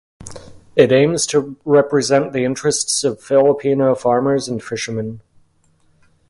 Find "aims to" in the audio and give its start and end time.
0.91-1.57